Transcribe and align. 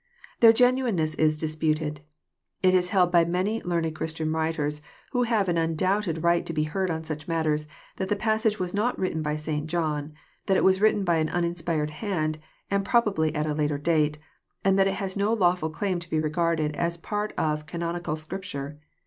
Their 0.39 0.51
p;enuineuess 0.51 1.13
is 1.19 1.39
disputed.— 1.39 2.01
It 2.63 2.73
is 2.73 2.89
held 2.89 3.11
by 3.11 3.23
many 3.23 3.61
learned 3.61 3.93
Christian 3.95 4.31
writers, 4.33 4.81
who 5.11 5.21
have 5.29 5.47
an 5.47 5.59
undoubted 5.59 6.23
right 6.23 6.43
to 6.47 6.53
be 6.53 6.63
heard 6.63 6.89
on 6.89 7.03
such 7.03 7.27
matters, 7.27 7.67
that 7.97 8.09
the 8.09 8.15
passage 8.15 8.57
was 8.57 8.73
not 8.73 8.97
written 8.97 9.21
by 9.21 9.35
St. 9.35 9.67
Jolm. 9.67 10.13
that 10.47 10.57
it 10.57 10.63
was 10.63 10.81
written 10.81 11.03
by 11.03 11.17
an 11.17 11.29
uninspired 11.29 11.91
hand, 11.91 12.39
and 12.71 12.83
probably 12.83 13.35
at 13.35 13.45
a 13.45 13.53
later 13.53 13.77
date, 13.77 14.17
and 14.65 14.79
that 14.79 14.87
it 14.87 14.95
has 14.95 15.13
uo 15.17 15.37
lawful 15.39 15.69
claim 15.69 15.99
to 15.99 16.09
be 16.09 16.19
regarded 16.19 16.75
as 16.75 16.97
a 16.97 17.01
part 17.01 17.31
of 17.37 17.67
canonical 17.67 18.15
Scripture. 18.15 18.73